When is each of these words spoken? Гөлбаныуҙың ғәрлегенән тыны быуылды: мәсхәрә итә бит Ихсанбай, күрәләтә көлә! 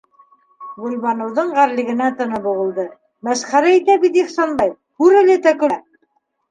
Гөлбаныуҙың 0.85 1.51
ғәрлегенән 1.59 2.17
тыны 2.23 2.39
быуылды: 2.47 2.89
мәсхәрә 3.29 3.75
итә 3.79 4.01
бит 4.07 4.21
Ихсанбай, 4.25 4.77
күрәләтә 5.05 5.57
көлә! 5.65 5.81